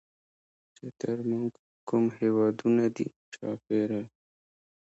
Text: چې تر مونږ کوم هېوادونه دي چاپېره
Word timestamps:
چې 0.75 0.85
تر 0.99 1.17
مونږ 1.29 1.51
کوم 1.87 2.05
هېوادونه 2.19 2.85
دي 2.95 3.07
چاپېره 3.33 4.01